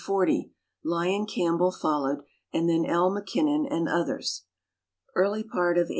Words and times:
Lyou 0.83 1.27
Campbell 1.27 1.71
followed, 1.71 2.23
and 2.51 2.67
then 2.67 2.85
L. 2.87 3.11
Mackinnon 3.11 3.67
and 3.69 3.87
others. 3.87 4.45
Early 5.15 5.43
part 5.43 5.77
of 5.77 5.81
1841. 5.89 5.89